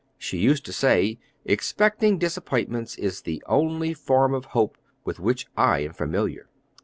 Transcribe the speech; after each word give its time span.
She 0.17 0.39
used 0.39 0.65
to 0.65 0.73
say, 0.73 1.19
"Expecting 1.45 2.17
disappointments 2.17 2.97
is 2.97 3.21
the 3.21 3.43
only 3.45 3.93
form 3.93 4.33
of 4.33 4.45
hope 4.45 4.75
with 5.05 5.19
which 5.19 5.45
I 5.55 5.81
am 5.81 5.93
familiar." 5.93 6.49